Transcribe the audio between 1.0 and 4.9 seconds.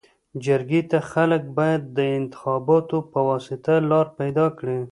خلک باید د انتخاباتو پواسطه لار پيداکړي.